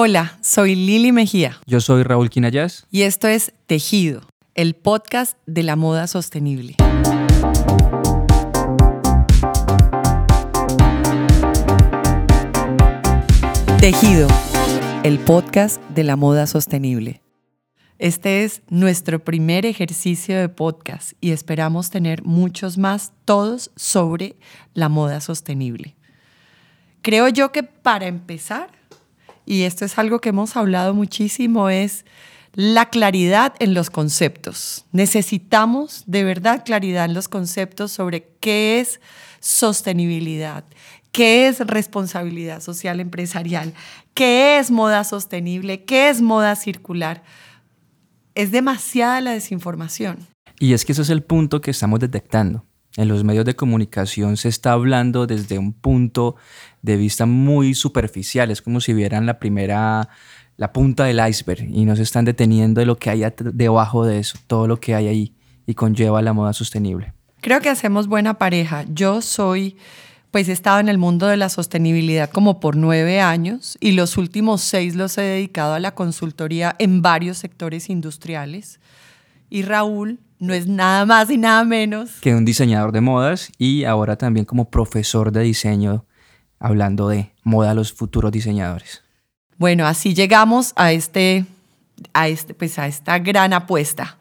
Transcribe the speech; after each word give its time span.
Hola, 0.00 0.38
soy 0.42 0.76
Lili 0.76 1.10
Mejía. 1.10 1.58
Yo 1.66 1.80
soy 1.80 2.04
Raúl 2.04 2.30
Quinayas. 2.30 2.86
Y 2.88 3.02
esto 3.02 3.26
es 3.26 3.52
Tejido, 3.66 4.20
el 4.54 4.76
podcast 4.76 5.36
de 5.46 5.64
la 5.64 5.74
moda 5.74 6.06
sostenible. 6.06 6.76
Tejido, 13.80 14.28
el 15.02 15.18
podcast 15.18 15.82
de 15.88 16.04
la 16.04 16.14
moda 16.14 16.46
sostenible. 16.46 17.20
Este 17.98 18.44
es 18.44 18.62
nuestro 18.68 19.18
primer 19.24 19.66
ejercicio 19.66 20.38
de 20.38 20.48
podcast 20.48 21.14
y 21.20 21.32
esperamos 21.32 21.90
tener 21.90 22.22
muchos 22.22 22.78
más, 22.78 23.14
todos 23.24 23.72
sobre 23.74 24.36
la 24.74 24.88
moda 24.88 25.20
sostenible. 25.20 25.96
Creo 27.02 27.28
yo 27.28 27.50
que 27.50 27.64
para 27.64 28.06
empezar 28.06 28.77
y 29.48 29.62
esto 29.62 29.86
es 29.86 29.96
algo 29.96 30.20
que 30.20 30.28
hemos 30.28 30.56
hablado 30.56 30.92
muchísimo, 30.92 31.70
es 31.70 32.04
la 32.52 32.90
claridad 32.90 33.54
en 33.60 33.72
los 33.72 33.88
conceptos. 33.88 34.84
Necesitamos 34.92 36.02
de 36.06 36.22
verdad 36.22 36.66
claridad 36.66 37.06
en 37.06 37.14
los 37.14 37.28
conceptos 37.28 37.90
sobre 37.90 38.28
qué 38.40 38.78
es 38.78 39.00
sostenibilidad, 39.40 40.64
qué 41.12 41.48
es 41.48 41.60
responsabilidad 41.60 42.60
social 42.60 43.00
empresarial, 43.00 43.72
qué 44.12 44.58
es 44.58 44.70
moda 44.70 45.02
sostenible, 45.02 45.84
qué 45.84 46.10
es 46.10 46.20
moda 46.20 46.54
circular. 46.54 47.22
Es 48.34 48.50
demasiada 48.50 49.22
la 49.22 49.32
desinformación. 49.32 50.18
Y 50.60 50.74
es 50.74 50.84
que 50.84 50.92
eso 50.92 51.00
es 51.00 51.08
el 51.08 51.22
punto 51.22 51.62
que 51.62 51.70
estamos 51.70 52.00
detectando 52.00 52.67
en 52.98 53.06
los 53.06 53.22
medios 53.22 53.44
de 53.44 53.54
comunicación 53.54 54.36
se 54.36 54.48
está 54.48 54.72
hablando 54.72 55.28
desde 55.28 55.56
un 55.56 55.72
punto 55.72 56.34
de 56.82 56.96
vista 56.96 57.26
muy 57.26 57.74
superficial, 57.74 58.50
es 58.50 58.60
como 58.60 58.80
si 58.80 58.92
vieran 58.92 59.24
la 59.24 59.38
primera, 59.38 60.08
la 60.56 60.72
punta 60.72 61.04
del 61.04 61.20
iceberg 61.26 61.62
y 61.62 61.84
no 61.84 61.94
se 61.94 62.02
están 62.02 62.24
deteniendo 62.24 62.80
de 62.80 62.86
lo 62.86 62.96
que 62.96 63.10
hay 63.10 63.22
debajo 63.38 64.04
de 64.04 64.18
eso, 64.18 64.36
todo 64.48 64.66
lo 64.66 64.80
que 64.80 64.96
hay 64.96 65.06
ahí 65.06 65.32
y 65.64 65.74
conlleva 65.74 66.20
la 66.22 66.32
moda 66.32 66.52
sostenible. 66.52 67.12
Creo 67.40 67.60
que 67.60 67.68
hacemos 67.68 68.08
buena 68.08 68.34
pareja. 68.34 68.84
Yo 68.92 69.22
soy, 69.22 69.76
pues 70.32 70.48
he 70.48 70.52
estado 70.52 70.80
en 70.80 70.88
el 70.88 70.98
mundo 70.98 71.28
de 71.28 71.36
la 71.36 71.50
sostenibilidad 71.50 72.28
como 72.28 72.58
por 72.58 72.74
nueve 72.74 73.20
años 73.20 73.78
y 73.80 73.92
los 73.92 74.16
últimos 74.16 74.60
seis 74.60 74.96
los 74.96 75.16
he 75.18 75.22
dedicado 75.22 75.74
a 75.74 75.78
la 75.78 75.94
consultoría 75.94 76.74
en 76.80 77.00
varios 77.00 77.38
sectores 77.38 77.90
industriales. 77.90 78.80
Y 79.50 79.62
Raúl 79.62 80.18
no 80.38 80.54
es 80.54 80.66
nada 80.66 81.04
más 81.04 81.30
y 81.30 81.36
nada 81.36 81.64
menos 81.64 82.10
que 82.20 82.34
un 82.34 82.44
diseñador 82.44 82.92
de 82.92 83.00
modas 83.00 83.50
y 83.58 83.84
ahora 83.84 84.16
también 84.16 84.46
como 84.46 84.70
profesor 84.70 85.32
de 85.32 85.42
diseño 85.42 86.04
hablando 86.58 87.08
de 87.08 87.32
moda 87.42 87.72
a 87.72 87.74
los 87.74 87.92
futuros 87.92 88.32
diseñadores. 88.32 89.02
Bueno, 89.56 89.86
así 89.86 90.14
llegamos 90.14 90.72
a 90.76 90.92
este 90.92 91.44
a 92.12 92.28
este 92.28 92.54
pues 92.54 92.78
a 92.78 92.86
esta 92.86 93.18
gran 93.18 93.52
apuesta. 93.52 94.18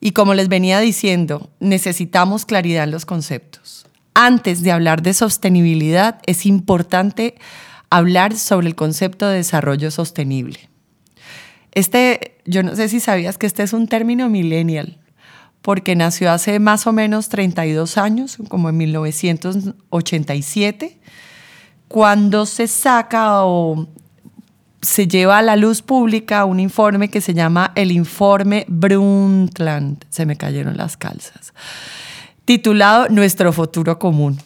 Y 0.00 0.12
como 0.12 0.34
les 0.34 0.48
venía 0.48 0.78
diciendo, 0.78 1.50
necesitamos 1.58 2.44
claridad 2.44 2.84
en 2.84 2.92
los 2.92 3.04
conceptos. 3.04 3.86
Antes 4.14 4.62
de 4.62 4.70
hablar 4.70 5.02
de 5.02 5.12
sostenibilidad, 5.12 6.20
es 6.26 6.46
importante 6.46 7.34
hablar 7.90 8.36
sobre 8.36 8.68
el 8.68 8.76
concepto 8.76 9.26
de 9.26 9.38
desarrollo 9.38 9.90
sostenible. 9.90 10.68
Este, 11.72 12.36
yo 12.44 12.62
no 12.62 12.76
sé 12.76 12.88
si 12.88 13.00
sabías 13.00 13.38
que 13.38 13.46
este 13.46 13.64
es 13.64 13.72
un 13.72 13.88
término 13.88 14.28
millennial 14.28 14.98
porque 15.68 15.94
nació 15.94 16.32
hace 16.32 16.58
más 16.60 16.86
o 16.86 16.94
menos 16.94 17.28
32 17.28 17.98
años, 17.98 18.38
como 18.48 18.70
en 18.70 18.78
1987, 18.78 20.98
cuando 21.88 22.46
se 22.46 22.66
saca 22.66 23.44
o 23.44 23.86
se 24.80 25.06
lleva 25.06 25.36
a 25.36 25.42
la 25.42 25.56
luz 25.56 25.82
pública 25.82 26.46
un 26.46 26.58
informe 26.58 27.10
que 27.10 27.20
se 27.20 27.34
llama 27.34 27.72
el 27.74 27.92
informe 27.92 28.64
Brundtland, 28.66 30.06
se 30.08 30.24
me 30.24 30.38
cayeron 30.38 30.78
las 30.78 30.96
calzas, 30.96 31.52
titulado 32.46 33.10
Nuestro 33.10 33.52
futuro 33.52 33.98
común. 33.98 34.38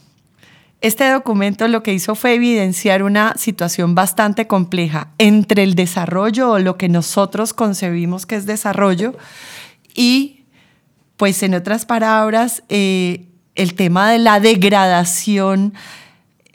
Este 0.81 1.09
documento 1.09 1.69
lo 1.69 1.85
que 1.85 1.95
hizo 1.95 2.17
fue 2.17 2.35
evidenciar 2.35 3.05
una 3.05 3.35
situación 3.37 3.95
bastante 3.95 4.49
compleja 4.49 5.13
entre 5.19 5.63
el 5.63 5.77
desarrollo 5.77 6.51
o 6.51 6.59
lo 6.59 6.77
que 6.77 6.89
nosotros 6.89 7.55
concebimos 7.55 8.27
que 8.27 8.35
es 8.35 8.45
desarrollo 8.45 9.15
y 9.95 10.41
pues 11.23 11.45
en 11.45 11.55
otras 11.55 11.87
palabras, 11.87 12.65
eh, 12.69 13.29
el 13.55 13.75
tema 13.75 14.11
de 14.11 14.19
la 14.19 14.41
degradación 14.41 15.73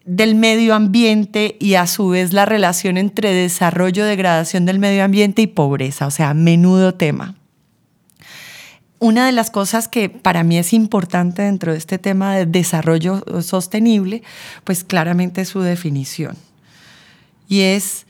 del 0.03 0.35
medio 0.35 0.75
ambiente 0.75 1.55
y 1.61 1.75
a 1.75 1.87
su 1.87 2.09
vez 2.09 2.33
la 2.33 2.45
relación 2.45 2.97
entre 2.97 3.33
desarrollo, 3.33 4.03
degradación 4.03 4.65
del 4.65 4.77
medio 4.77 5.05
ambiente 5.05 5.41
y 5.41 5.47
pobreza, 5.47 6.05
o 6.05 6.11
sea, 6.11 6.33
menudo 6.33 6.95
tema. 6.95 7.35
Una 8.99 9.25
de 9.25 9.31
las 9.31 9.51
cosas 9.51 9.87
que 9.87 10.09
para 10.09 10.43
mí 10.43 10.57
es 10.57 10.73
importante 10.73 11.43
dentro 11.43 11.71
de 11.71 11.77
este 11.77 11.97
tema 11.97 12.35
de 12.35 12.45
desarrollo 12.45 13.23
sostenible, 13.41 14.21
pues 14.65 14.83
claramente 14.83 15.43
es 15.43 15.47
su 15.47 15.61
definición. 15.61 16.35
Y 17.47 17.61
es, 17.61 18.05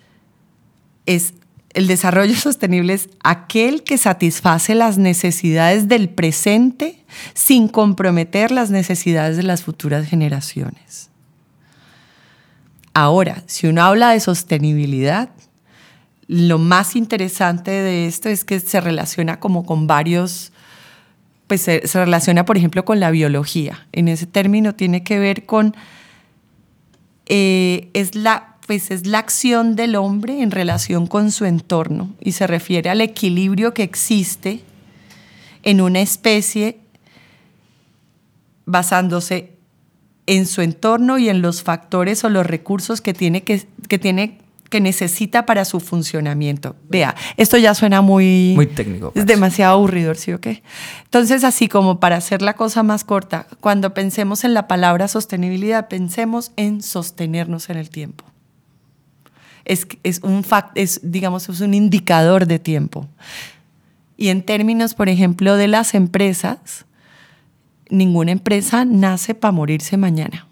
es 1.05 1.35
el 1.77 1.85
desarrollo 1.85 2.35
sostenible 2.39 2.93
es 2.93 3.07
aquel 3.23 3.83
que 3.83 3.99
satisface 3.99 4.73
las 4.73 4.97
necesidades 4.97 5.87
del 5.87 6.09
presente 6.09 7.03
sin 7.35 7.67
comprometer 7.67 8.51
las 8.51 8.71
necesidades 8.71 9.37
de 9.37 9.43
las 9.43 9.61
futuras 9.61 10.07
generaciones. 10.07 11.11
Ahora, 12.95 13.43
si 13.45 13.67
uno 13.67 13.83
habla 13.83 14.09
de 14.09 14.19
sostenibilidad, 14.19 15.29
lo 16.27 16.57
más 16.57 16.95
interesante 16.95 17.69
de 17.69 18.07
esto 18.07 18.27
es 18.27 18.43
que 18.43 18.59
se 18.59 18.81
relaciona 18.81 19.39
como 19.39 19.63
con 19.63 19.85
varios, 19.85 20.51
pues 21.45 21.61
se, 21.61 21.81
relaciona, 21.93 22.43
por 22.43 22.57
ejemplo, 22.57 22.85
con 22.85 22.99
la 22.99 23.11
biología. 23.11 23.87
En 23.91 24.07
ese 24.07 24.25
término 24.25 24.73
tiene 24.73 25.03
que 25.03 25.19
ver 25.19 25.45
con, 25.45 25.75
eh, 27.27 27.91
es 27.93 28.15
la 28.15 28.56
pues 28.67 28.91
es 28.91 29.07
la 29.07 29.19
acción 29.19 29.75
del 29.75 29.95
hombre 29.95 30.43
en 30.43 30.51
relación 30.51 31.07
con 31.07 31.31
su 31.31 31.45
entorno 31.45 32.13
y 32.19 32.33
se 32.33 32.45
refiere 32.45 32.89
al 32.89 32.99
equilibrio 32.99 33.73
que 33.73 33.83
existe 33.83 34.61
en 35.63 35.79
una 35.81 36.01
especie 36.01 36.77
basándose 38.65 39.53
en 40.25 40.45
su 40.45 40.61
entorno 40.61 41.17
y 41.17 41.29
en 41.29 41.41
los 41.41 41.63
factores 41.63 42.25
o 42.25 42.29
los 42.29 42.45
recursos 42.45 42.99
que 42.99 43.13
tiene 43.13 43.43
que, 43.43 43.65
que 43.87 43.97
tiene 43.97 44.39
que 44.69 44.81
necesita 44.81 45.45
para 45.45 45.63
su 45.63 45.79
funcionamiento. 45.79 46.75
Vea, 46.89 47.15
esto 47.37 47.55
ya 47.55 47.73
suena 47.73 48.01
muy... 48.01 48.51
Muy 48.53 48.67
técnico. 48.67 49.07
Es 49.07 49.13
pues. 49.13 49.25
demasiado 49.25 49.75
aburridor, 49.75 50.17
¿sí 50.17 50.33
o 50.33 50.41
qué? 50.41 50.61
Entonces, 51.05 51.45
así 51.45 51.69
como 51.69 52.01
para 52.01 52.17
hacer 52.17 52.41
la 52.41 52.53
cosa 52.53 52.83
más 52.83 53.05
corta, 53.05 53.47
cuando 53.61 53.93
pensemos 53.93 54.43
en 54.43 54.53
la 54.53 54.67
palabra 54.67 55.07
sostenibilidad, 55.07 55.87
pensemos 55.87 56.51
en 56.57 56.81
sostenernos 56.81 57.69
en 57.69 57.77
el 57.77 57.89
tiempo 57.89 58.25
es, 59.67 59.85
es 60.03 60.21
un 60.23 60.43
fact, 60.43 60.71
es, 60.75 61.01
digamos, 61.03 61.47
es 61.49 61.61
un 61.61 61.73
indicador 61.73 62.47
de 62.47 62.57
tiempo. 62.57 63.07
Y 64.15 64.29
en 64.29 64.41
términos, 64.41 64.93
por 64.93 65.09
ejemplo, 65.09 65.57
de 65.57 65.67
las 65.67 65.93
empresas, 65.93 66.85
ninguna 67.89 68.31
empresa 68.31 68.85
nace 68.85 69.35
para 69.35 69.51
morirse 69.51 69.97
mañana. 69.97 70.47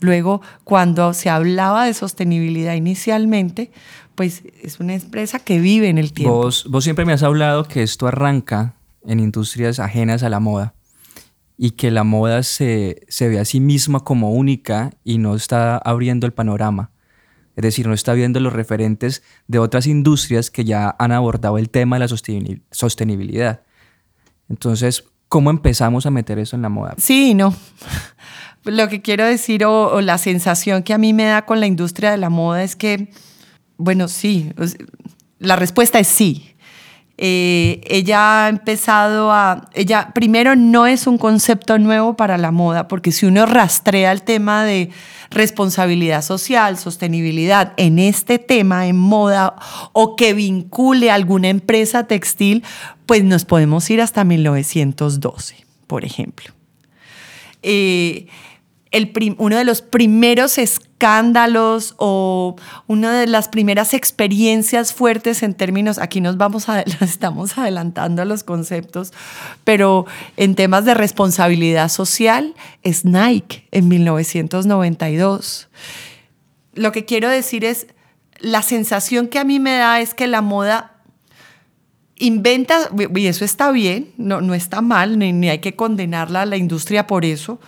Luego, 0.00 0.42
cuando 0.64 1.14
se 1.14 1.30
hablaba 1.30 1.86
de 1.86 1.94
sostenibilidad 1.94 2.74
inicialmente, 2.74 3.72
pues 4.14 4.42
es 4.62 4.78
una 4.78 4.94
empresa 4.94 5.38
que 5.38 5.58
vive 5.58 5.88
en 5.88 5.96
el 5.96 6.12
tiempo. 6.12 6.34
Vos, 6.34 6.66
vos 6.68 6.84
siempre 6.84 7.06
me 7.06 7.14
has 7.14 7.22
hablado 7.22 7.64
que 7.64 7.82
esto 7.82 8.06
arranca 8.06 8.74
en 9.06 9.18
industrias 9.18 9.80
ajenas 9.80 10.22
a 10.22 10.28
la 10.28 10.40
moda 10.40 10.74
y 11.56 11.70
que 11.72 11.90
la 11.90 12.04
moda 12.04 12.42
se, 12.42 13.06
se 13.08 13.28
ve 13.28 13.38
a 13.38 13.46
sí 13.46 13.60
misma 13.60 14.00
como 14.00 14.32
única 14.32 14.92
y 15.02 15.16
no 15.16 15.34
está 15.34 15.78
abriendo 15.78 16.26
el 16.26 16.34
panorama. 16.34 16.90
Es 17.56 17.62
decir, 17.62 17.86
no 17.88 17.94
está 17.94 18.12
viendo 18.12 18.38
los 18.38 18.52
referentes 18.52 19.22
de 19.48 19.58
otras 19.58 19.86
industrias 19.86 20.50
que 20.50 20.64
ya 20.64 20.94
han 20.98 21.10
abordado 21.10 21.56
el 21.56 21.70
tema 21.70 21.98
de 21.98 22.06
la 22.06 22.16
sostenibilidad. 22.70 23.62
Entonces, 24.50 25.04
¿cómo 25.28 25.50
empezamos 25.50 26.04
a 26.04 26.10
meter 26.10 26.38
eso 26.38 26.54
en 26.54 26.62
la 26.62 26.68
moda? 26.68 26.94
Sí, 26.98 27.34
no. 27.34 27.54
Lo 28.64 28.88
que 28.88 29.00
quiero 29.00 29.24
decir 29.24 29.64
o, 29.64 30.00
la 30.00 30.18
sensación 30.18 30.82
que 30.82 30.92
a 30.92 30.98
mí 30.98 31.12
me 31.12 31.24
da 31.24 31.46
con 31.46 31.60
la 31.60 31.66
industria 31.66 32.10
de 32.10 32.18
la 32.18 32.30
moda 32.30 32.62
es 32.62 32.76
que, 32.76 33.10
bueno, 33.76 34.08
sí, 34.08 34.52
la 35.38 35.56
respuesta 35.56 35.98
es 35.98 36.08
sí. 36.08 36.55
Eh, 37.18 37.80
ella 37.88 38.44
ha 38.44 38.48
empezado 38.50 39.32
a, 39.32 39.70
ella 39.72 40.10
primero 40.14 40.54
no 40.54 40.86
es 40.86 41.06
un 41.06 41.16
concepto 41.16 41.78
nuevo 41.78 42.14
para 42.14 42.36
la 42.36 42.50
moda, 42.50 42.88
porque 42.88 43.10
si 43.10 43.24
uno 43.24 43.46
rastrea 43.46 44.12
el 44.12 44.22
tema 44.22 44.64
de 44.64 44.90
responsabilidad 45.30 46.20
social, 46.22 46.76
sostenibilidad 46.76 47.72
en 47.78 47.98
este 47.98 48.38
tema, 48.38 48.86
en 48.86 48.98
moda, 48.98 49.56
o 49.92 50.14
que 50.14 50.34
vincule 50.34 51.10
alguna 51.10 51.48
empresa 51.48 52.06
textil, 52.06 52.62
pues 53.06 53.24
nos 53.24 53.46
podemos 53.46 53.88
ir 53.88 54.02
hasta 54.02 54.24
1912, 54.24 55.64
por 55.86 56.04
ejemplo. 56.04 56.52
Eh, 57.62 58.26
uno 59.38 59.56
de 59.56 59.64
los 59.64 59.82
primeros 59.82 60.58
escándalos 60.58 61.94
o 61.98 62.56
una 62.86 63.18
de 63.18 63.26
las 63.26 63.48
primeras 63.48 63.94
experiencias 63.94 64.92
fuertes 64.92 65.42
en 65.42 65.54
términos, 65.54 65.98
aquí 65.98 66.20
nos 66.20 66.36
vamos 66.36 66.68
a, 66.68 66.80
estamos 67.00 67.58
adelantando 67.58 68.24
los 68.24 68.44
conceptos, 68.44 69.12
pero 69.64 70.06
en 70.36 70.54
temas 70.54 70.84
de 70.84 70.94
responsabilidad 70.94 71.88
social 71.88 72.54
es 72.82 73.04
Nike 73.04 73.66
en 73.70 73.88
1992. 73.88 75.68
Lo 76.74 76.92
que 76.92 77.04
quiero 77.04 77.28
decir 77.28 77.64
es, 77.64 77.86
la 78.38 78.62
sensación 78.62 79.28
que 79.28 79.38
a 79.38 79.44
mí 79.44 79.58
me 79.60 79.76
da 79.76 80.00
es 80.00 80.12
que 80.12 80.26
la 80.26 80.42
moda 80.42 80.92
inventa, 82.16 82.90
y 83.14 83.26
eso 83.26 83.44
está 83.44 83.70
bien, 83.70 84.12
no, 84.16 84.40
no 84.40 84.54
está 84.54 84.80
mal, 84.80 85.18
ni, 85.18 85.32
ni 85.32 85.48
hay 85.48 85.58
que 85.58 85.74
condenarla 85.74 86.42
a 86.42 86.46
la 86.46 86.56
industria 86.56 87.06
por 87.06 87.24
eso, 87.24 87.60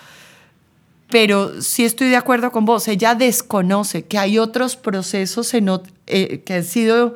pero 1.10 1.62
sí 1.62 1.84
estoy 1.84 2.08
de 2.08 2.16
acuerdo 2.16 2.50
con 2.52 2.64
vos, 2.64 2.86
ella 2.88 3.14
desconoce 3.14 4.04
que 4.04 4.18
hay 4.18 4.38
otros 4.38 4.76
procesos 4.76 5.52
eh, 5.54 6.42
que 6.44 6.54
han 6.54 6.64
sido, 6.64 7.14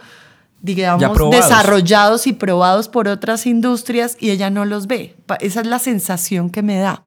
digamos, 0.60 1.30
desarrollados 1.30 2.26
y 2.26 2.32
probados 2.32 2.88
por 2.88 3.08
otras 3.08 3.46
industrias 3.46 4.16
y 4.18 4.30
ella 4.30 4.50
no 4.50 4.64
los 4.64 4.86
ve. 4.86 5.14
Esa 5.40 5.60
es 5.60 5.66
la 5.66 5.78
sensación 5.78 6.50
que 6.50 6.62
me 6.62 6.78
da. 6.78 7.04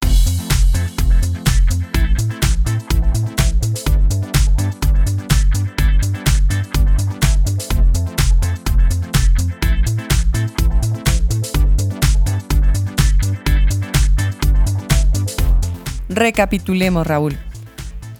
Recapitulemos, 16.15 17.05
Raúl. 17.05 17.37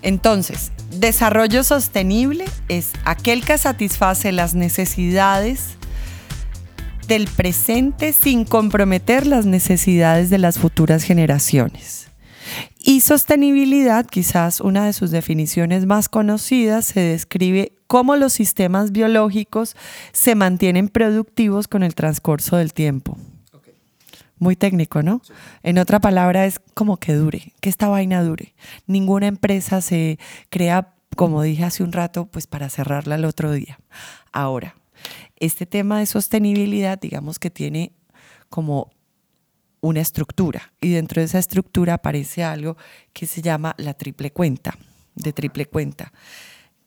Entonces, 0.02 0.74
desarrollo 0.92 1.64
sostenible 1.64 2.44
es 2.68 2.92
aquel 3.06 3.46
que 3.46 3.58
satisface 3.58 4.34
las 4.34 4.54
necesidades 4.54 5.78
del 7.08 7.28
presente 7.28 8.12
sin 8.12 8.44
comprometer 8.44 9.26
las 9.26 9.46
necesidades 9.46 10.30
de 10.30 10.40
las 10.40 10.60
futuras 10.60 11.04
generaciones. 11.04 12.12
Y 12.80 13.00
sostenibilidad, 13.00 14.06
quizás 14.06 14.60
una 14.60 14.86
de 14.86 14.94
sus 14.94 15.10
definiciones 15.10 15.86
más 15.86 16.10
conocidas, 16.10 16.86
se 16.86 17.00
describe 17.00 17.72
cómo 17.88 18.18
los 18.18 18.34
sistemas 18.34 18.92
biológicos 18.92 19.76
se 20.12 20.36
mantienen 20.36 20.90
productivos 20.90 21.70
con 21.70 21.82
el 21.82 21.96
transcurso 21.96 22.58
del 22.58 22.74
tiempo 22.74 23.18
muy 24.40 24.56
técnico, 24.56 25.02
¿no? 25.04 25.22
En 25.64 25.78
otra 25.78 26.00
palabra 26.00 26.46
es 26.46 26.60
como 26.74 26.98
que 26.98 27.14
dure, 27.14 27.54
que 27.62 27.70
esta 27.70 27.88
vaina 27.88 28.24
dure. 28.24 28.54
Ninguna 28.88 29.28
empresa 29.28 29.82
se 29.82 30.20
crea, 30.50 30.94
como 31.16 31.42
dije 31.42 31.64
hace 31.64 31.84
un 31.84 31.92
rato, 31.92 32.26
pues 32.26 32.48
para 32.48 32.70
cerrarla 32.70 33.16
el 33.16 33.26
otro 33.26 33.52
día. 33.52 33.80
Ahora, 34.32 34.76
este 35.38 35.66
tema 35.66 36.00
de 36.00 36.06
sostenibilidad, 36.06 37.00
digamos 37.00 37.40
que 37.40 37.50
tiene 37.50 37.94
como 38.50 38.92
una 39.82 40.02
estructura 40.02 40.74
y 40.82 40.90
dentro 40.90 41.22
de 41.22 41.26
esa 41.26 41.40
estructura 41.40 41.96
aparece 41.96 42.44
algo 42.44 42.76
que 43.14 43.28
se 43.28 43.42
llama 43.42 43.76
la 43.78 43.94
triple 43.94 44.32
cuenta, 44.32 44.78
de 45.16 45.32
triple 45.32 45.68
cuenta 45.68 46.12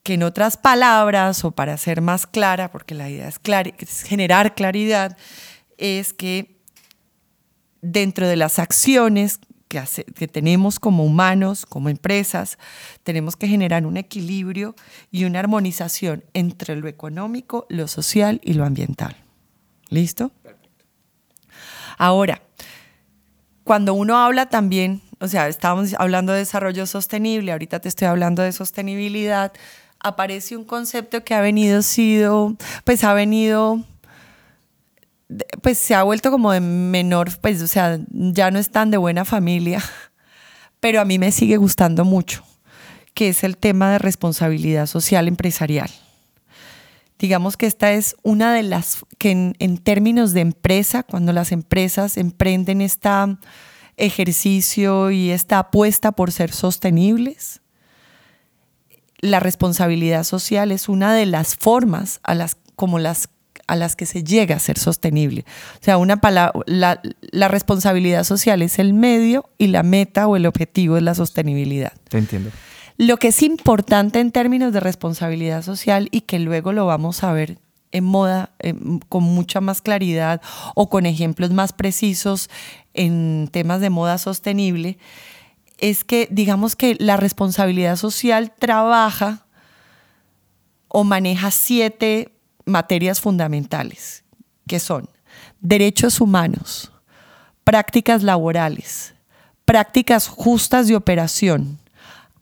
que 0.08 0.14
en 0.14 0.22
otras 0.22 0.56
palabras, 0.56 1.44
o 1.44 1.50
para 1.50 1.76
ser 1.76 2.00
más 2.00 2.26
clara, 2.26 2.70
porque 2.70 2.94
la 2.94 3.10
idea 3.10 3.28
es, 3.28 3.38
es 3.78 4.02
generar 4.02 4.54
claridad, 4.54 5.18
es 5.76 6.14
que 6.14 6.57
dentro 7.82 8.26
de 8.26 8.36
las 8.36 8.58
acciones 8.58 9.40
que, 9.68 9.82
que, 10.14 10.28
tenemos 10.28 10.80
como 10.80 11.04
humanos, 11.04 11.66
como 11.66 11.88
empresas, 11.88 12.58
tenemos 13.02 13.36
que 13.36 13.48
generar 13.48 13.84
un 13.84 13.96
equilibrio 13.96 14.74
y 15.10 15.24
una 15.24 15.40
armonización 15.40 16.24
entre 16.32 16.76
lo 16.76 16.88
económico, 16.88 17.66
lo 17.68 17.86
social 17.86 18.40
y 18.42 18.54
lo 18.54 18.64
ambiental. 18.64 19.16
¿Listo? 19.90 20.32
Ahora, 21.98 22.42
cuando 23.64 23.92
uno 23.92 24.16
habla 24.16 24.48
también, 24.48 25.02
o 25.20 25.28
sea, 25.28 25.48
estábamos 25.48 25.94
hablando 25.98 26.32
de 26.32 26.38
desarrollo 26.38 26.86
sostenible, 26.86 27.52
ahorita 27.52 27.80
te 27.80 27.88
estoy 27.88 28.06
hablando 28.08 28.42
de 28.42 28.52
sostenibilidad, 28.52 29.52
aparece 30.00 30.56
un 30.56 30.64
concepto 30.64 31.24
que 31.24 31.34
ha 31.34 31.40
venido 31.40 31.82
sido, 31.82 32.56
pues 32.84 33.04
ha 33.04 33.12
venido 33.14 33.84
pues 35.62 35.78
se 35.78 35.94
ha 35.94 36.02
vuelto 36.02 36.30
como 36.30 36.52
de 36.52 36.60
menor, 36.60 37.30
pues 37.40 37.62
o 37.62 37.68
sea, 37.68 37.98
ya 38.10 38.50
no 38.50 38.58
es 38.58 38.70
tan 38.70 38.90
de 38.90 38.96
buena 38.96 39.24
familia, 39.24 39.82
pero 40.80 41.00
a 41.00 41.04
mí 41.04 41.18
me 41.18 41.32
sigue 41.32 41.56
gustando 41.56 42.04
mucho, 42.04 42.44
que 43.14 43.28
es 43.28 43.44
el 43.44 43.56
tema 43.56 43.90
de 43.92 43.98
responsabilidad 43.98 44.86
social 44.86 45.28
empresarial. 45.28 45.90
Digamos 47.18 47.56
que 47.56 47.66
esta 47.66 47.92
es 47.92 48.14
una 48.22 48.54
de 48.54 48.62
las 48.62 49.04
que 49.18 49.32
en, 49.32 49.78
términos 49.78 50.32
de 50.32 50.40
empresa, 50.40 51.02
cuando 51.02 51.32
las 51.32 51.50
empresas 51.50 52.16
emprenden 52.16 52.80
este 52.80 53.10
ejercicio 53.96 55.10
y 55.10 55.30
esta 55.30 55.58
apuesta 55.58 56.12
por 56.12 56.30
ser 56.30 56.52
sostenibles, 56.52 57.60
la 59.18 59.40
responsabilidad 59.40 60.22
social 60.22 60.70
es 60.70 60.88
una 60.88 61.12
de 61.12 61.26
las 61.26 61.56
formas 61.56 62.20
a 62.22 62.36
las 62.36 62.56
como 62.76 63.00
las 63.00 63.28
a 63.68 63.76
las 63.76 63.94
que 63.94 64.06
se 64.06 64.24
llega 64.24 64.56
a 64.56 64.58
ser 64.58 64.78
sostenible. 64.78 65.44
O 65.80 65.84
sea, 65.84 65.98
una 65.98 66.16
palabra, 66.16 66.60
la, 66.66 67.00
la, 67.20 67.46
responsabilidad 67.46 68.24
social 68.24 68.62
es 68.62 68.78
el 68.80 68.94
medio 68.94 69.48
y 69.58 69.68
la 69.68 69.84
meta 69.84 70.26
o 70.26 70.36
el 70.36 70.46
objetivo 70.46 70.96
es 70.96 71.02
la 71.04 71.14
sostenibilidad. 71.14 71.92
Te 72.08 72.18
entiendo. 72.18 72.50
Lo 72.96 73.18
que 73.18 73.28
es 73.28 73.42
importante 73.42 74.18
en 74.18 74.32
términos 74.32 74.72
de 74.72 74.80
responsabilidad 74.80 75.62
social 75.62 76.08
y 76.10 76.22
que 76.22 76.40
luego 76.40 76.72
lo 76.72 76.86
vamos 76.86 77.22
a 77.22 77.32
ver 77.32 77.58
en 77.92 78.04
moda 78.04 78.50
con 79.08 79.22
mucha 79.22 79.60
más 79.60 79.80
claridad 79.80 80.42
o 80.74 80.90
con 80.90 81.06
ejemplos 81.06 81.50
más 81.50 81.72
precisos 81.72 82.50
en 82.94 83.48
temas 83.52 83.80
de 83.80 83.90
moda 83.90 84.18
sostenible, 84.18 84.98
es 85.78 86.04
que 86.04 86.28
digamos 86.30 86.74
que 86.76 86.96
la 86.98 87.16
responsabilidad 87.16 87.96
social 87.96 88.52
trabaja 88.58 89.46
o 90.88 91.04
maneja 91.04 91.50
siete 91.50 92.32
materias 92.68 93.20
fundamentales, 93.20 94.24
que 94.66 94.78
son 94.78 95.08
derechos 95.60 96.20
humanos, 96.20 96.92
prácticas 97.64 98.22
laborales, 98.22 99.14
prácticas 99.64 100.28
justas 100.28 100.88
de 100.88 100.96
operación, 100.96 101.78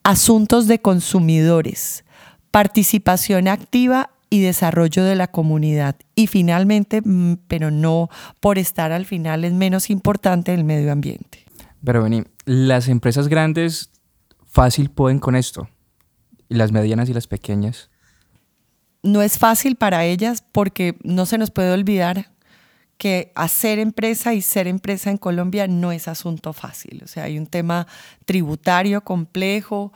asuntos 0.03 0.67
de 0.67 0.81
consumidores, 0.81 2.05
participación 2.51 3.49
activa 3.49 4.11
y 4.31 4.41
desarrollo 4.41 5.05
de 5.05 5.15
la 5.15 5.29
comunidad. 5.29 5.97
Y 6.15 6.27
finalmente, 6.27 7.01
mm, 7.05 7.39
pero 7.49 7.71
no 7.71 8.09
por 8.41 8.59
estar 8.59 8.93
al 8.93 9.07
final, 9.07 9.45
es 9.45 9.53
menos 9.53 9.91
importante 9.91 10.55
el 10.55 10.65
medio 10.65 10.93
ambiente. 10.93 11.45
Pero 11.85 12.03
vení, 12.03 12.25
las 12.45 12.89
empresas 12.89 13.29
grandes 13.29 13.91
fácil 14.47 14.91
pueden 14.91 15.19
con 15.19 15.37
esto. 15.37 15.69
Y 16.49 16.55
las 16.55 16.73
medianas 16.73 17.09
y 17.09 17.13
las 17.13 17.27
pequeñas 17.27 17.91
no 19.07 19.23
es 19.23 19.39
fácil 19.39 19.77
para 19.77 20.05
ellas 20.05 20.43
porque 20.53 20.97
no 21.03 21.27
se 21.27 21.39
nos 21.39 21.51
puede 21.51 21.73
olvidar 21.73 22.31
que 22.99 23.33
hacer 23.35 23.79
empresa 23.79 24.35
y 24.35 24.43
ser 24.43 24.67
empresa 24.67 25.11
en 25.11 25.19
Colombia 25.19 25.67
no 25.67 25.93
es 25.93 26.09
asunto 26.09 26.53
fácil. 26.53 27.03
O 27.05 27.07
sea, 27.07 27.25
hay 27.25 27.39
un 27.39 27.47
tema 27.47 27.87
tributario 28.25 29.03
complejo, 29.03 29.93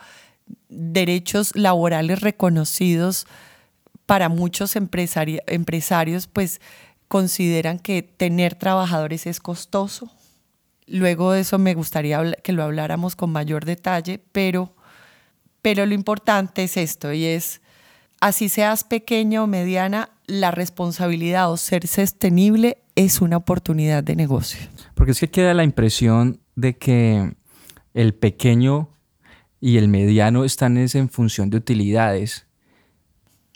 derechos 0.69 1.57
laborales 1.57 2.21
reconocidos 2.21 3.27
para 4.07 4.29
muchos 4.29 4.77
empresarios, 4.77 6.27
pues 6.27 6.61
consideran 7.09 7.79
que 7.79 8.03
tener 8.03 8.55
trabajadores 8.55 9.27
es 9.27 9.41
costoso. 9.41 10.11
Luego 10.87 11.33
de 11.33 11.41
eso 11.41 11.59
me 11.59 11.75
gustaría 11.75 12.33
que 12.43 12.53
lo 12.53 12.65
habláramos 12.65 13.17
con 13.17 13.31
mayor 13.31 13.65
detalle, 13.65 14.21
pero, 14.33 14.75
pero 15.63 15.87
lo 15.87 15.95
importante 15.95 16.65
es 16.65 16.77
esto 16.77 17.13
y 17.13 17.25
es 17.25 17.61
así 18.21 18.49
seas 18.49 18.85
pequeño 18.85 19.45
o 19.45 19.47
mediana, 19.47 20.11
la 20.27 20.51
responsabilidad 20.51 21.51
o 21.51 21.57
ser 21.57 21.87
sostenible 21.87 22.79
es 22.95 23.21
una 23.21 23.39
oportunidad 23.39 24.05
de 24.05 24.15
negocio. 24.15 24.61
Porque 24.95 25.13
es 25.13 25.21
que 25.21 25.31
queda 25.31 25.55
la 25.55 25.65
impresión 25.65 26.41
de 26.55 26.77
que 26.77 27.35
el 27.95 28.15
pequeño 28.15 28.91
y 29.61 29.79
el 29.79 29.89
mediano 29.89 30.45
están 30.45 30.77
en 30.79 31.09
función 31.09 31.51
de 31.51 31.57
utilidades. 31.57 32.47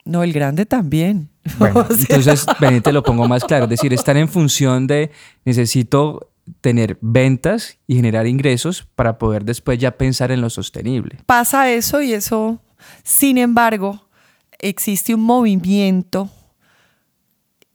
No, 0.04 0.22
el 0.22 0.32
grande 0.32 0.66
también. 0.66 1.30
Bueno, 1.58 1.86
entonces, 1.90 2.46
ven, 2.58 2.80
te 2.80 2.90
lo 2.90 3.02
pongo 3.02 3.28
más 3.28 3.44
claro. 3.44 3.64
Es 3.64 3.70
decir, 3.70 3.92
están 3.92 4.16
en 4.16 4.28
función 4.28 4.86
de 4.86 5.10
necesito 5.44 6.30
tener 6.62 6.96
ventas 7.02 7.78
y 7.86 7.96
generar 7.96 8.26
ingresos 8.26 8.86
para 8.94 9.18
poder 9.18 9.44
después 9.44 9.78
ya 9.78 9.98
pensar 9.98 10.32
en 10.32 10.40
lo 10.40 10.48
sostenible. 10.48 11.18
Pasa 11.26 11.70
eso 11.70 12.00
y 12.00 12.14
eso, 12.14 12.62
sin 13.02 13.36
embargo, 13.36 14.08
existe 14.58 15.14
un 15.14 15.22
movimiento, 15.22 16.30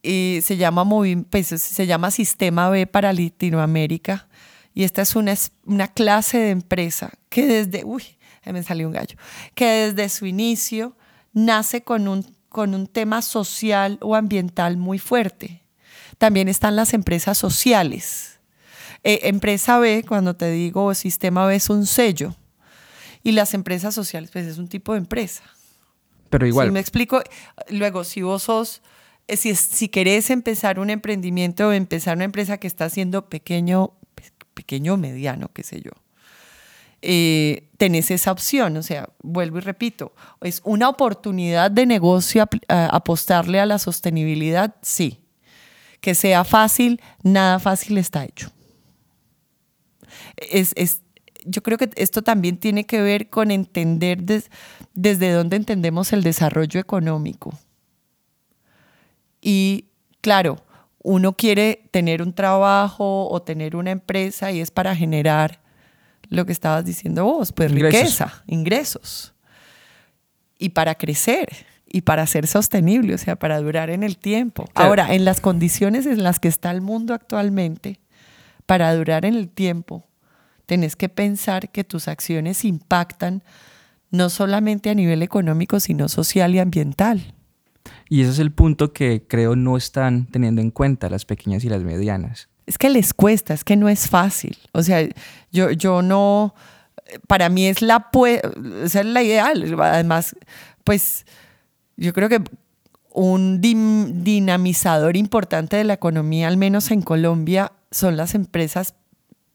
eh, 0.02 0.40
se, 0.42 0.56
llama 0.56 0.84
pues, 1.28 1.48
se 1.48 1.86
llama 1.86 2.10
Sistema 2.10 2.70
B 2.70 2.86
para 2.86 3.12
Latinoamérica, 3.12 4.28
y 4.74 4.84
esta 4.84 5.02
es 5.02 5.16
una, 5.16 5.34
una 5.64 5.88
clase 5.88 6.38
de 6.38 6.50
empresa 6.50 7.10
que 7.28 7.46
desde, 7.46 7.84
me 8.46 8.62
salió 8.62 8.86
un 8.86 8.92
gallo, 8.92 9.16
que 9.54 9.66
desde 9.66 10.08
su 10.08 10.26
inicio 10.26 10.96
nace 11.32 11.82
con 11.82 12.08
un, 12.08 12.24
con 12.48 12.74
un 12.74 12.86
tema 12.86 13.22
social 13.22 13.98
o 14.00 14.14
ambiental 14.14 14.76
muy 14.76 14.98
fuerte. 14.98 15.62
También 16.18 16.48
están 16.48 16.76
las 16.76 16.92
empresas 16.94 17.38
sociales. 17.38 18.40
Eh, 19.02 19.20
empresa 19.24 19.78
B, 19.78 20.04
cuando 20.06 20.34
te 20.34 20.50
digo 20.50 20.94
sistema 20.94 21.46
B, 21.46 21.56
es 21.56 21.70
un 21.70 21.86
sello. 21.86 22.34
Y 23.22 23.32
las 23.32 23.54
empresas 23.54 23.94
sociales, 23.94 24.30
pues 24.32 24.46
es 24.46 24.58
un 24.58 24.68
tipo 24.68 24.92
de 24.92 24.98
empresa. 24.98 25.42
Pero 26.30 26.46
igual. 26.46 26.68
Si 26.68 26.72
me 26.72 26.80
explico, 26.80 27.22
luego, 27.68 28.04
si 28.04 28.22
vos 28.22 28.44
sos, 28.44 28.82
eh, 29.26 29.36
si, 29.36 29.54
si 29.54 29.88
querés 29.88 30.30
empezar 30.30 30.78
un 30.78 30.90
emprendimiento 30.90 31.68
o 31.68 31.72
empezar 31.72 32.16
una 32.16 32.24
empresa 32.24 32.58
que 32.58 32.66
está 32.66 32.86
haciendo 32.86 33.28
pequeño, 33.28 33.92
pequeño 34.54 34.96
mediano, 34.96 35.50
qué 35.52 35.64
sé 35.64 35.82
yo, 35.82 35.90
eh, 37.02 37.68
tenés 37.76 38.10
esa 38.10 38.32
opción. 38.32 38.76
O 38.76 38.82
sea, 38.82 39.08
vuelvo 39.22 39.58
y 39.58 39.62
repito, 39.62 40.12
es 40.40 40.60
una 40.64 40.88
oportunidad 40.88 41.70
de 41.70 41.86
negocio 41.86 42.46
apostarle 42.68 43.60
a 43.60 43.66
la 43.66 43.78
sostenibilidad, 43.78 44.76
sí. 44.82 45.20
Que 46.00 46.14
sea 46.14 46.44
fácil, 46.44 47.00
nada 47.22 47.58
fácil 47.58 47.98
está 47.98 48.24
hecho. 48.24 48.50
Es, 50.36 50.72
es, 50.76 51.02
yo 51.44 51.62
creo 51.62 51.78
que 51.78 51.90
esto 51.96 52.22
también 52.22 52.58
tiene 52.58 52.84
que 52.84 53.00
ver 53.00 53.30
con 53.30 53.50
entender 53.50 54.22
desde 54.94 55.32
dónde 55.32 55.56
entendemos 55.56 56.12
el 56.12 56.22
desarrollo 56.22 56.80
económico. 56.80 57.58
Y 59.40 59.86
claro, 60.20 60.62
uno 61.02 61.32
quiere 61.34 61.88
tener 61.90 62.22
un 62.22 62.34
trabajo 62.34 63.28
o 63.28 63.42
tener 63.42 63.76
una 63.76 63.90
empresa 63.90 64.52
y 64.52 64.60
es 64.60 64.70
para 64.70 64.94
generar 64.94 65.60
lo 66.28 66.46
que 66.46 66.52
estabas 66.52 66.84
diciendo 66.84 67.24
vos, 67.24 67.52
pues 67.52 67.72
riqueza, 67.72 68.42
ingresos. 68.46 69.34
Y 70.58 70.70
para 70.70 70.94
crecer 70.94 71.48
y 71.86 72.02
para 72.02 72.26
ser 72.26 72.46
sostenible, 72.46 73.14
o 73.14 73.18
sea, 73.18 73.36
para 73.36 73.60
durar 73.60 73.90
en 73.90 74.02
el 74.02 74.16
tiempo. 74.18 74.68
Ahora, 74.74 75.14
en 75.14 75.24
las 75.24 75.40
condiciones 75.40 76.06
en 76.06 76.22
las 76.22 76.38
que 76.38 76.48
está 76.48 76.70
el 76.70 76.82
mundo 76.82 77.14
actualmente, 77.14 77.98
para 78.66 78.94
durar 78.94 79.24
en 79.24 79.34
el 79.34 79.48
tiempo, 79.48 80.06
tenés 80.70 80.94
que 80.94 81.08
pensar 81.08 81.70
que 81.70 81.82
tus 81.82 82.06
acciones 82.06 82.64
impactan 82.64 83.42
no 84.12 84.30
solamente 84.30 84.88
a 84.88 84.94
nivel 84.94 85.20
económico, 85.20 85.80
sino 85.80 86.08
social 86.08 86.54
y 86.54 86.60
ambiental. 86.60 87.34
Y 88.08 88.20
ese 88.20 88.30
es 88.30 88.38
el 88.38 88.52
punto 88.52 88.92
que 88.92 89.24
creo 89.26 89.56
no 89.56 89.76
están 89.76 90.26
teniendo 90.26 90.60
en 90.60 90.70
cuenta 90.70 91.10
las 91.10 91.24
pequeñas 91.24 91.64
y 91.64 91.68
las 91.68 91.82
medianas. 91.82 92.48
Es 92.66 92.78
que 92.78 92.88
les 92.88 93.12
cuesta, 93.12 93.52
es 93.52 93.64
que 93.64 93.74
no 93.74 93.88
es 93.88 94.08
fácil. 94.08 94.56
O 94.70 94.84
sea, 94.84 95.08
yo, 95.50 95.72
yo 95.72 96.02
no, 96.02 96.54
para 97.26 97.48
mí 97.48 97.66
es 97.66 97.82
la, 97.82 98.08
es 98.84 98.94
la 98.94 99.22
ideal. 99.24 99.74
Además, 99.76 100.36
pues 100.84 101.26
yo 101.96 102.12
creo 102.12 102.28
que 102.28 102.44
un 103.12 103.60
dinamizador 103.60 105.16
importante 105.16 105.78
de 105.78 105.82
la 105.82 105.94
economía, 105.94 106.46
al 106.46 106.58
menos 106.58 106.92
en 106.92 107.02
Colombia, 107.02 107.72
son 107.90 108.16
las 108.16 108.36
empresas 108.36 108.94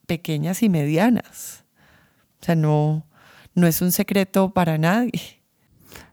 pequeñas 0.06 0.64
y 0.64 0.70
medianas. 0.70 1.66
O 2.42 2.46
sea, 2.46 2.56
no, 2.56 3.08
no 3.54 3.68
es 3.68 3.82
un 3.82 3.92
secreto 3.92 4.54
para 4.54 4.78
nadie. 4.78 5.42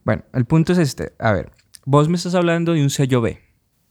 Bueno, 0.04 0.22
el 0.32 0.44
punto 0.44 0.72
es 0.72 0.78
este. 0.78 1.12
A 1.18 1.32
ver, 1.32 1.50
vos 1.84 2.08
me 2.08 2.16
estás 2.16 2.34
hablando 2.34 2.72
de 2.72 2.82
un 2.82 2.90
sello 2.90 3.20
B, 3.20 3.40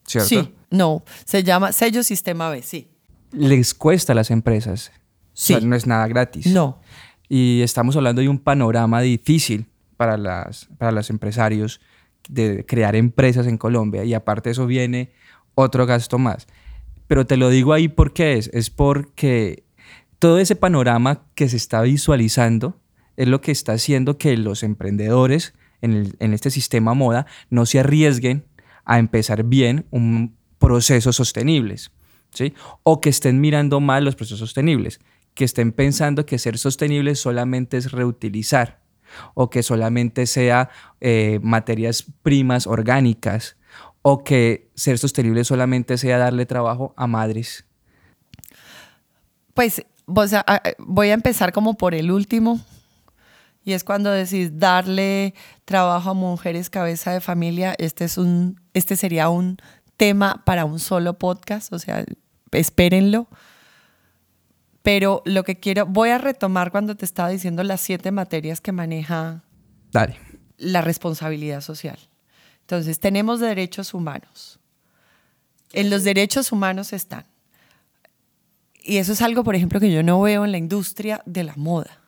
¿cierto? 0.06 0.28
Sí, 0.28 0.54
no, 0.70 1.04
se 1.26 1.44
llama 1.44 1.72
sello 1.72 2.04
sistema 2.04 2.50
B, 2.50 2.62
sí. 2.62 2.90
Les 3.32 3.74
cuesta 3.74 4.14
a 4.14 4.16
las 4.16 4.32
empresas. 4.32 4.92
Sí. 5.34 5.56
no 5.62 5.76
es 5.76 5.88
nada 5.88 6.08
gratis. 6.08 6.48
No. 6.48 6.82
Y 7.30 7.62
estamos 7.62 7.96
hablando 7.96 8.22
de 8.22 8.28
un 8.28 8.40
panorama 8.40 9.02
difícil 9.02 9.68
para, 9.96 10.18
las, 10.18 10.68
para 10.78 10.92
los 10.92 11.10
empresarios 11.10 11.80
de 12.28 12.66
crear 12.66 12.96
empresas 12.96 13.48
en 13.48 13.58
Colombia 13.58 14.04
y 14.04 14.14
aparte 14.14 14.50
de 14.50 14.52
eso 14.52 14.66
viene 14.66 15.12
otro 15.56 15.86
gasto 15.86 16.18
más. 16.18 16.48
Pero 17.08 17.26
te 17.26 17.38
lo 17.38 17.50
digo 17.50 17.74
ahí 17.74 17.88
porque 17.88 18.38
es, 18.38 18.50
es 18.54 18.70
porque 18.70 19.64
todo 20.22 20.38
ese 20.38 20.56
panorama 20.56 21.24
que 21.34 21.50
se 21.50 21.58
está 21.58 21.82
visualizando 21.82 22.80
es 23.18 23.28
lo 23.28 23.42
que 23.42 23.52
está 23.52 23.74
haciendo 23.74 24.20
que 24.20 24.38
los 24.38 24.62
emprendedores 24.62 25.56
en, 25.82 26.14
este 26.20 26.52
sistema 26.52 26.94
moda 26.94 27.26
no 27.50 27.66
se 27.66 27.80
arriesguen 27.80 28.46
a 28.86 29.00
empezar 29.00 29.44
bien 29.46 29.88
un 29.90 30.38
proceso 30.60 31.12
sostenibles, 31.12 31.92
¿sí? 32.30 32.54
O 32.84 33.02
que 33.02 33.10
estén 33.10 33.42
mirando 33.42 33.80
mal 33.80 34.06
los 34.06 34.16
procesos 34.16 34.38
sostenibles, 34.38 35.00
que 35.34 35.44
estén 35.44 35.72
pensando 35.72 36.24
que 36.28 36.38
ser 36.38 36.60
sostenible 36.60 37.16
solamente 37.16 37.78
es 37.78 37.92
reutilizar 37.92 38.80
o 39.34 39.50
que 39.50 39.64
solamente 39.64 40.28
sea 40.28 40.70
eh, 41.00 41.40
materias 41.42 42.06
primas 42.22 42.68
orgánicas 42.68 43.58
o 44.04 44.24
que 44.24 44.70
ser 44.76 45.00
sostenible 45.00 45.44
solamente 45.46 45.98
sea 45.98 46.20
darle 46.20 46.46
trabajo 46.46 46.94
a 46.96 47.08
madres. 47.08 47.66
Pues 49.56 49.84
voy 50.06 51.10
a 51.10 51.14
empezar 51.14 51.52
como 51.52 51.76
por 51.76 51.96
el 51.96 52.12
último. 52.12 52.60
Y 53.64 53.74
es 53.74 53.84
cuando 53.84 54.12
decís 54.12 54.58
darle 54.58 55.36
trabajo 55.66 56.12
a 56.12 56.14
mujeres 56.14 56.70
cabeza 56.70 57.12
de 57.12 57.22
familia. 57.22 57.76
Este, 57.78 58.06
es 58.06 58.18
un, 58.18 58.60
este 58.74 58.96
sería 58.96 59.30
un 59.30 59.58
tema 59.98 60.42
para 60.46 60.66
un 60.66 60.80
solo 60.80 61.20
podcast, 61.20 61.72
o 61.72 61.80
sea, 61.80 62.04
espérenlo. 62.52 63.28
Pero 64.82 65.22
lo 65.26 65.44
que 65.44 65.60
quiero, 65.60 65.86
voy 65.86 66.10
a 66.10 66.18
retomar 66.18 66.72
cuando 66.72 66.96
te 66.98 67.06
estaba 67.06 67.30
diciendo 67.30 67.64
las 67.64 67.82
siete 67.82 68.12
materias 68.12 68.62
que 68.62 68.72
maneja 68.72 69.44
la 70.58 70.82
responsabilidad 70.82 71.62
social. 71.62 72.00
Entonces, 72.62 73.00
tenemos 73.00 73.40
derechos 73.40 73.94
humanos. 73.94 74.60
En 75.74 75.90
los 75.90 76.04
derechos 76.04 76.52
humanos 76.52 76.94
están 76.94 77.26
y 78.84 78.98
eso 78.98 79.14
es 79.14 79.22
algo, 79.22 79.44
por 79.44 79.56
ejemplo, 79.56 79.80
que 79.80 79.92
yo 79.92 80.04
no 80.04 80.22
veo 80.22 80.44
en 80.46 80.52
la 80.52 80.58
industria 80.58 81.22
de 81.26 81.44
la 81.44 81.56
moda. 81.56 82.02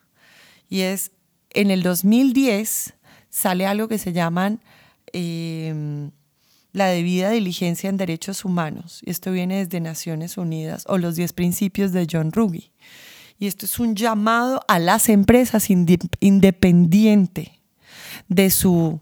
Y 0.68 0.80
es, 0.80 1.12
en 1.50 1.70
el 1.70 1.82
2010 1.82 2.94
sale 3.30 3.66
algo 3.66 3.88
que 3.88 3.98
se 3.98 4.12
llaman 4.12 4.60
em, 5.12 6.10
la 6.72 6.86
debida 6.86 7.30
diligencia 7.30 7.88
en 7.88 7.96
derechos 7.96 8.44
humanos. 8.44 9.00
Y 9.04 9.10
esto 9.10 9.30
viene 9.30 9.64
desde 9.64 9.80
Naciones 9.80 10.36
Unidas 10.36 10.84
o 10.88 10.98
los 10.98 11.16
10 11.16 11.32
principios 11.32 11.92
de 11.92 12.06
John 12.10 12.32
Ruggie. 12.32 12.72
Y 13.38 13.46
esto 13.46 13.66
es 13.66 13.78
un 13.78 13.94
llamado 13.94 14.60
a 14.68 14.78
las 14.78 15.08
empresas 15.08 15.68
independiente 15.70 17.60
de 18.28 18.50
su, 18.50 19.00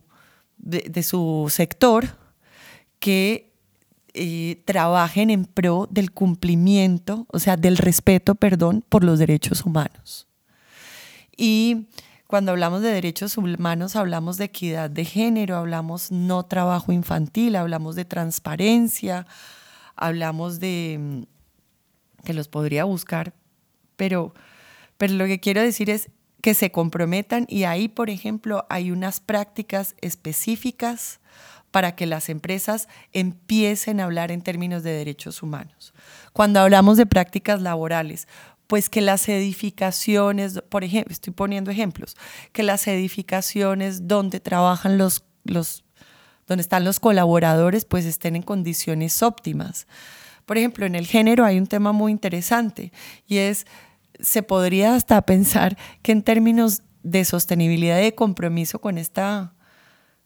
de 0.57 1.03
su 1.03 1.47
sector 1.51 2.17
que 2.99 3.52
eh, 4.15 4.63
trabajen 4.67 5.31
en 5.31 5.47
pro 5.47 5.89
del 5.91 6.13
cumplimiento, 6.13 7.27
o 7.29 7.39
sea, 7.39 7.57
del 7.57 7.79
respeto, 7.79 8.35
perdón, 8.35 8.85
por 8.89 9.05
los 9.05 9.19
derechos 9.19 9.65
humanos. 9.65 10.29
Y 11.37 11.89
cuando 12.27 12.53
hablamos 12.53 12.83
de 12.83 12.93
derechos 12.93 13.37
humanos, 13.37 13.97
hablamos 13.97 14.37
de 14.37 14.45
equidad 14.45 14.91
de 14.91 15.05
género, 15.05 15.57
hablamos 15.57 16.11
no 16.11 16.45
trabajo 16.45 16.93
infantil, 16.93 17.57
hablamos 17.57 17.95
de 17.95 18.05
transparencia, 18.05 19.27
hablamos 19.97 20.61
de 20.61 20.99
mm, 20.99 22.25
que 22.25 22.35
los 22.35 22.49
podría 22.49 22.85
buscar, 22.85 23.35
pero, 23.97 24.35
pero 24.99 25.15
lo 25.15 25.27
que 25.27 25.41
quiero 25.41 25.63
decir 25.63 25.91
es 25.91 26.11
que 26.43 26.55
se 26.55 26.73
comprometan 26.73 27.47
y 27.49 27.65
ahí, 27.65 27.89
por 27.89 28.11
ejemplo, 28.11 28.67
hay 28.69 28.91
unas 28.91 29.21
prácticas 29.21 29.95
específicas 30.01 31.21
para 31.73 31.97
que 31.97 32.07
las 32.07 32.29
empresas 32.29 32.87
empiecen 33.13 33.99
a 33.99 34.05
hablar 34.05 34.31
en 34.31 34.43
términos 34.43 34.85
de 34.85 34.93
derechos 34.93 35.43
humanos. 35.43 35.93
Cuando 36.33 36.61
hablamos 36.61 36.99
de 36.99 37.07
prácticas 37.07 37.61
laborales, 37.61 38.29
pues 38.69 38.89
que 38.89 39.01
las 39.01 39.29
edificaciones, 39.29 40.63
por 40.69 40.85
ejemplo, 40.85 41.13
estoy 41.13 41.33
poniendo 41.33 41.71
ejemplos, 41.71 42.17
que 42.53 42.63
las 42.63 42.87
edificaciones 42.87 44.07
donde 44.07 44.39
trabajan 44.39 44.99
los, 44.99 45.25
los 45.45 45.85
donde 46.47 46.63
están 46.63 46.85
los 46.85 47.01
colaboradores, 47.01 47.85
pues 47.85 48.05
estén 48.05 48.37
en 48.37 48.43
condiciones 48.43 49.23
óptimas. 49.23 49.87
Por 50.45 50.59
ejemplo, 50.59 50.87
en 50.87 50.95
el 50.95 51.07
género 51.07 51.45
hay 51.45 51.59
un 51.59 51.67
tema 51.67 51.93
muy 51.93 52.13
interesante 52.13 52.93
y 53.27 53.39
es, 53.39 53.67
se 54.21 54.43
podría 54.43 54.95
hasta 54.95 55.23
pensar 55.23 55.77
que 56.03 56.13
en 56.13 56.23
términos 56.23 56.83
de 57.03 57.25
sostenibilidad 57.25 57.99
y 57.99 58.05
de 58.05 58.15
compromiso 58.15 58.81
con 58.81 58.99
esta 58.99 59.55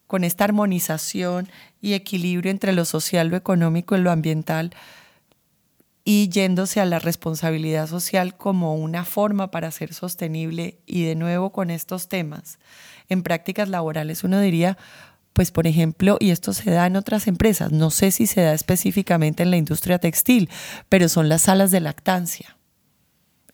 con 0.06 0.24
esta 0.24 0.44
armonización 0.44 1.48
y 1.80 1.94
equilibrio 1.94 2.50
entre 2.50 2.72
lo 2.72 2.84
social, 2.84 3.28
lo 3.28 3.36
económico 3.36 3.96
y 3.96 4.00
lo 4.00 4.10
ambiental, 4.10 4.70
y 6.08 6.28
yéndose 6.28 6.80
a 6.80 6.84
la 6.84 7.00
responsabilidad 7.00 7.88
social 7.88 8.36
como 8.36 8.76
una 8.76 9.04
forma 9.04 9.50
para 9.50 9.72
ser 9.72 9.92
sostenible 9.92 10.78
y 10.86 11.02
de 11.04 11.16
nuevo 11.16 11.50
con 11.50 11.68
estos 11.68 12.08
temas. 12.08 12.60
En 13.08 13.24
prácticas 13.24 13.68
laborales 13.68 14.22
uno 14.22 14.40
diría, 14.40 14.78
pues 15.32 15.50
por 15.50 15.66
ejemplo, 15.66 16.16
y 16.20 16.30
esto 16.30 16.52
se 16.52 16.70
da 16.70 16.86
en 16.86 16.94
otras 16.94 17.26
empresas, 17.26 17.72
no 17.72 17.90
sé 17.90 18.12
si 18.12 18.28
se 18.28 18.40
da 18.40 18.54
específicamente 18.54 19.42
en 19.42 19.50
la 19.50 19.56
industria 19.56 19.98
textil, 19.98 20.48
pero 20.88 21.08
son 21.08 21.28
las 21.28 21.42
salas 21.42 21.72
de 21.72 21.80
lactancia. 21.80 22.56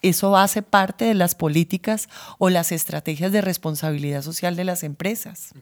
eso 0.03 0.37
hace 0.37 0.63
parte 0.63 1.07
de 1.07 1.15
las 1.15 1.35
políticas 1.35 2.09
o 2.39 2.51
las 2.51 2.71
estrategias 2.71 3.33
de 3.33 3.41
responsabilidad 3.41 4.21
social 4.21 4.57
de 4.57 4.65
las 4.65 4.83
empresas. 4.83 5.55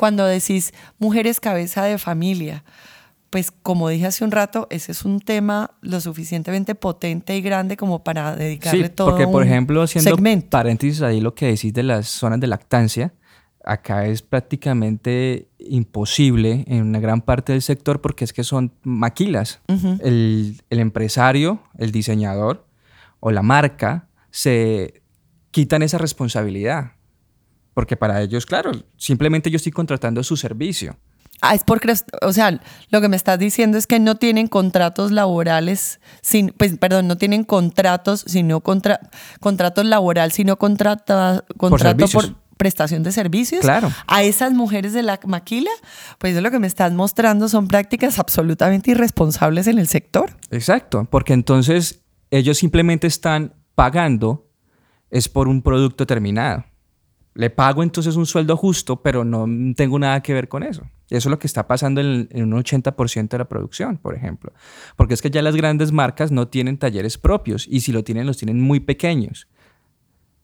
Cuando 0.00 0.24
decís 0.24 0.72
mujeres 0.98 1.40
cabeza 1.40 1.84
de 1.84 1.98
familia, 1.98 2.64
pues 3.28 3.50
como 3.50 3.90
dije 3.90 4.06
hace 4.06 4.24
un 4.24 4.30
rato, 4.30 4.66
ese 4.70 4.92
es 4.92 5.04
un 5.04 5.20
tema 5.20 5.72
lo 5.82 6.00
suficientemente 6.00 6.74
potente 6.74 7.36
y 7.36 7.42
grande 7.42 7.76
como 7.76 8.02
para 8.02 8.34
dedicarle 8.34 8.86
sí, 8.86 8.92
todo 8.94 9.10
porque 9.10 9.26
por 9.26 9.44
ejemplo 9.44 9.82
haciendo 9.82 10.10
segmento. 10.12 10.48
paréntesis 10.48 11.02
ahí 11.02 11.20
lo 11.20 11.34
que 11.34 11.48
decís 11.48 11.74
de 11.74 11.82
las 11.82 12.08
zonas 12.08 12.40
de 12.40 12.46
lactancia 12.46 13.12
acá 13.62 14.06
es 14.06 14.22
prácticamente 14.22 15.48
imposible 15.58 16.64
en 16.66 16.82
una 16.84 16.98
gran 16.98 17.20
parte 17.20 17.52
del 17.52 17.60
sector 17.60 18.00
porque 18.00 18.24
es 18.24 18.32
que 18.32 18.42
son 18.42 18.72
maquilas. 18.82 19.60
El, 19.68 20.62
el 20.70 20.78
empresario 20.78 21.62
el 21.76 21.92
diseñador 21.92 22.66
o 23.20 23.32
la 23.32 23.42
marca 23.42 24.08
se 24.30 25.02
quitan 25.50 25.82
esa 25.82 25.98
responsabilidad 25.98 26.92
porque 27.74 27.96
para 27.96 28.20
ellos 28.22 28.46
claro 28.46 28.72
simplemente 28.96 29.50
yo 29.50 29.56
estoy 29.56 29.72
contratando 29.72 30.22
su 30.22 30.36
servicio 30.36 30.96
Ah, 31.42 31.54
es 31.54 31.64
porque, 31.64 31.94
o 32.20 32.32
sea, 32.34 32.60
lo 32.90 33.00
que 33.00 33.08
me 33.08 33.16
estás 33.16 33.38
diciendo 33.38 33.78
es 33.78 33.86
que 33.86 33.98
no 33.98 34.16
tienen 34.16 34.46
contratos 34.46 35.10
laborales, 35.10 35.98
sin, 36.20 36.50
pues, 36.50 36.76
perdón, 36.76 37.08
no 37.08 37.16
tienen 37.16 37.44
contratos, 37.44 38.24
sino 38.26 38.60
contra, 38.60 39.00
contratos 39.40 39.86
laboral, 39.86 40.32
sino 40.32 40.58
contrata, 40.58 41.44
contrato 41.56 42.06
por, 42.08 42.34
prestación 42.58 43.02
de 43.02 43.10
servicios. 43.10 43.62
Claro. 43.62 43.90
A 44.06 44.22
esas 44.22 44.52
mujeres 44.52 44.92
de 44.92 45.02
la 45.02 45.18
maquila, 45.26 45.70
pues 46.18 46.34
eso 46.34 46.42
lo 46.42 46.50
que 46.50 46.58
me 46.58 46.66
estás 46.66 46.92
mostrando 46.92 47.48
son 47.48 47.68
prácticas 47.68 48.18
absolutamente 48.18 48.90
irresponsables 48.90 49.66
en 49.66 49.78
el 49.78 49.88
sector. 49.88 50.36
Exacto, 50.50 51.08
porque 51.10 51.32
entonces 51.32 52.02
ellos 52.30 52.58
simplemente 52.58 53.06
están 53.06 53.54
pagando 53.74 54.46
es 55.10 55.30
por 55.30 55.48
un 55.48 55.62
producto 55.62 56.06
terminado. 56.06 56.66
Le 57.34 57.50
pago 57.50 57.82
entonces 57.82 58.16
un 58.16 58.26
sueldo 58.26 58.56
justo, 58.56 59.02
pero 59.02 59.24
no 59.24 59.46
tengo 59.74 59.98
nada 59.98 60.22
que 60.22 60.34
ver 60.34 60.48
con 60.48 60.62
eso. 60.62 60.82
Eso 61.08 61.28
es 61.28 61.30
lo 61.30 61.38
que 61.38 61.46
está 61.46 61.66
pasando 61.66 62.00
en, 62.00 62.28
en 62.30 62.52
un 62.52 62.62
80% 62.62 63.28
de 63.28 63.38
la 63.38 63.48
producción, 63.48 63.98
por 63.98 64.14
ejemplo. 64.14 64.52
Porque 64.96 65.14
es 65.14 65.22
que 65.22 65.30
ya 65.30 65.42
las 65.42 65.56
grandes 65.56 65.92
marcas 65.92 66.32
no 66.32 66.48
tienen 66.48 66.78
talleres 66.78 67.18
propios 67.18 67.66
y 67.68 67.80
si 67.80 67.92
lo 67.92 68.04
tienen, 68.04 68.26
los 68.26 68.36
tienen 68.36 68.60
muy 68.60 68.80
pequeños. 68.80 69.48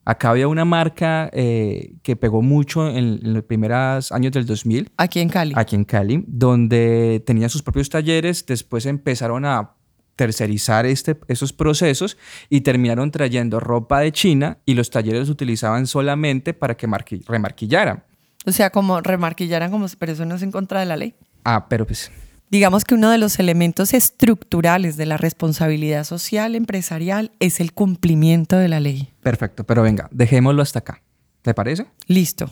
Acá 0.07 0.29
había 0.29 0.47
una 0.47 0.63
marca 0.63 1.29
eh, 1.33 1.95
que 2.01 2.15
pegó 2.15 2.41
mucho 2.41 2.87
en, 2.87 3.19
en, 3.21 3.33
los 3.33 3.43
primeros 3.43 4.13
años 4.13 4.31
del 4.31 4.45
2000. 4.45 4.89
Aquí 4.95 5.19
en 5.19 5.27
Cali. 5.27 5.53
Aquí 5.57 5.75
en 5.75 5.83
Cali, 5.83 6.23
donde 6.27 7.21
tenía 7.25 7.49
sus 7.49 7.61
propios 7.61 7.89
talleres, 7.89 8.45
después 8.45 8.85
empezaron 8.85 9.43
a 9.43 9.76
tercerizar 10.17 10.85
este, 10.85 11.17
esos 11.29 11.53
procesos 11.53 12.17
y 12.49 12.61
terminaron 12.61 13.11
trayendo 13.11 13.61
ropa 13.61 14.01
de 14.01 14.11
China 14.11 14.57
y 14.65 14.73
los 14.73 14.89
talleres 14.89 15.21
los 15.21 15.29
utilizaban 15.29 15.87
solamente 15.87 16.53
para 16.53 16.75
que 16.75 16.87
remarquillaran. 17.25 18.03
O 18.45 18.51
sea, 18.51 18.69
como 18.71 18.99
remarquillaran, 18.99 19.71
como, 19.71 19.85
pero 19.97 20.11
eso 20.11 20.25
no 20.25 20.35
es 20.35 20.41
en 20.41 20.51
contra 20.51 20.81
de 20.81 20.85
la 20.85 20.97
ley. 20.97 21.15
Ah, 21.45 21.67
pero 21.69 21.87
pues... 21.87 22.11
Digamos 22.49 22.85
que 22.85 22.95
uno 22.95 23.09
de 23.11 23.17
los 23.17 23.39
elementos 23.39 23.93
estructurales 23.93 24.95
de 24.95 25.05
la 25.05 25.17
responsabilidad 25.17 26.05
social 26.05 26.55
empresarial 26.55 27.31
es 27.39 27.59
el 27.59 27.73
cumplimiento 27.73 28.55
de 28.55 28.69
la 28.69 28.79
ley. 28.79 29.09
Perfecto, 29.21 29.65
pero 29.65 29.83
venga, 29.83 30.07
dejémoslo 30.11 30.61
hasta 30.61 30.79
acá. 30.79 31.01
¿Te 31.41 31.53
parece? 31.53 31.87
Listo. 32.07 32.49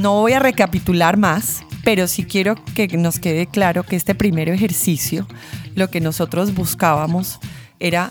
No 0.00 0.14
voy 0.14 0.32
a 0.32 0.38
recapitular 0.38 1.18
más, 1.18 1.62
pero 1.84 2.08
sí 2.08 2.24
quiero 2.24 2.54
que 2.74 2.88
nos 2.96 3.18
quede 3.18 3.46
claro 3.46 3.82
que 3.82 3.96
este 3.96 4.14
primer 4.14 4.48
ejercicio, 4.48 5.26
lo 5.74 5.90
que 5.90 6.00
nosotros 6.00 6.54
buscábamos 6.54 7.38
era 7.80 8.10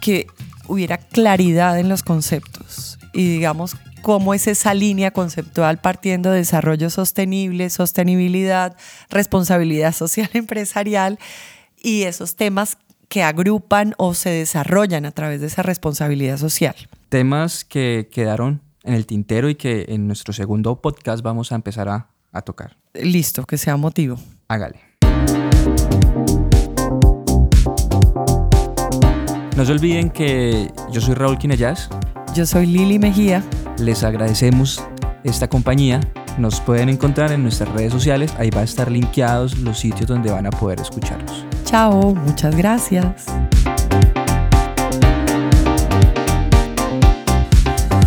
que 0.00 0.26
hubiera 0.66 0.98
claridad 0.98 1.78
en 1.78 1.88
los 1.88 2.02
conceptos 2.02 2.98
y 3.12 3.28
digamos 3.28 3.76
cómo 4.02 4.34
es 4.34 4.48
esa 4.48 4.74
línea 4.74 5.12
conceptual 5.12 5.78
partiendo 5.78 6.32
de 6.32 6.38
desarrollo 6.38 6.90
sostenible, 6.90 7.70
sostenibilidad, 7.70 8.76
responsabilidad 9.08 9.94
social 9.94 10.30
empresarial 10.34 11.20
y 11.80 12.02
esos 12.02 12.34
temas 12.34 12.78
que 13.08 13.22
agrupan 13.22 13.94
o 13.96 14.12
se 14.14 14.30
desarrollan 14.30 15.06
a 15.06 15.12
través 15.12 15.40
de 15.40 15.46
esa 15.46 15.62
responsabilidad 15.62 16.36
social. 16.36 16.74
Temas 17.10 17.64
que 17.64 18.08
quedaron 18.10 18.65
en 18.86 18.94
el 18.94 19.04
tintero 19.04 19.50
y 19.50 19.56
que 19.56 19.86
en 19.88 20.06
nuestro 20.06 20.32
segundo 20.32 20.80
podcast 20.80 21.22
vamos 21.22 21.52
a 21.52 21.56
empezar 21.56 21.88
a, 21.88 22.08
a 22.32 22.42
tocar. 22.42 22.76
Listo, 22.94 23.44
que 23.44 23.58
sea 23.58 23.76
motivo. 23.76 24.18
Hágale. 24.48 24.80
No 29.56 29.64
se 29.64 29.72
olviden 29.72 30.10
que 30.10 30.70
yo 30.92 31.00
soy 31.00 31.14
Raúl 31.14 31.38
Quinellas. 31.38 31.88
Yo 32.34 32.44
soy 32.44 32.66
Lili 32.66 32.98
Mejía. 32.98 33.42
Les 33.78 34.04
agradecemos 34.04 34.82
esta 35.24 35.48
compañía. 35.48 36.00
Nos 36.38 36.60
pueden 36.60 36.90
encontrar 36.90 37.32
en 37.32 37.42
nuestras 37.42 37.70
redes 37.72 37.92
sociales. 37.92 38.34
Ahí 38.38 38.50
va 38.50 38.60
a 38.60 38.64
estar 38.64 38.90
linkeados 38.90 39.58
los 39.58 39.78
sitios 39.78 40.06
donde 40.06 40.30
van 40.30 40.46
a 40.46 40.50
poder 40.50 40.80
escucharnos. 40.80 41.46
Chao, 41.64 42.14
muchas 42.14 42.54
gracias. 42.54 43.26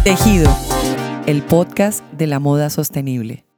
Tejido, 0.03 0.49
el 1.29 1.43
podcast 1.43 2.03
de 2.11 2.25
la 2.25 2.39
moda 2.39 2.71
sostenible. 2.71 3.48